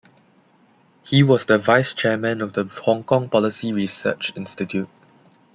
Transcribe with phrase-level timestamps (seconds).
[1.03, 4.89] He was the vice-chairman of the Hong Kong Policy Research Institute.